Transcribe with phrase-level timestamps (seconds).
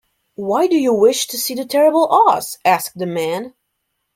[0.33, 2.57] Why do you wish to see the terrible Oz?
[2.65, 3.53] asked the man.